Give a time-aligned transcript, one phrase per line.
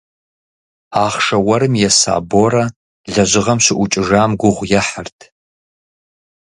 [1.05, 2.63] Ахъшэ уэрым еса Борэ
[3.13, 5.19] лэжьыгъэм щыӏукӏыжам гугъу ехьырт.